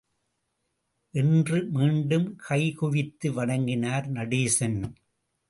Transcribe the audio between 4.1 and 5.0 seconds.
Natesan.